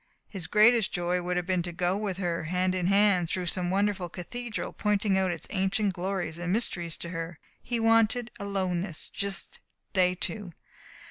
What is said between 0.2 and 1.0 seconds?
His greatest